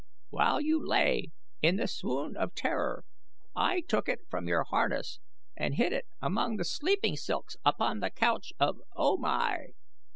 While 0.31 0.59
you 0.61 0.83
lay 0.83 1.27
in 1.61 1.75
the 1.75 1.87
swoon 1.87 2.35
of 2.35 2.55
terror 2.55 3.03
I 3.55 3.81
took 3.81 4.09
it 4.09 4.21
from 4.31 4.47
your 4.47 4.63
harness 4.63 5.19
and 5.55 5.75
hid 5.75 5.93
it 5.93 6.07
among 6.19 6.57
the 6.57 6.65
sleeping 6.65 7.15
silks 7.15 7.55
upon 7.63 7.99
the 7.99 8.09
couch 8.09 8.51
of 8.59 8.81
O 8.95 9.15
Mai. 9.17 9.73